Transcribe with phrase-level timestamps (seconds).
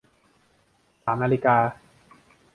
[1.03, 1.57] สามนาฬิกา